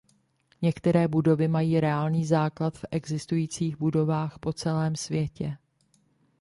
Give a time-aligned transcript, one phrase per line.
[0.61, 5.57] Některé budovy mají reálný základ v existujících budovách po celém světě.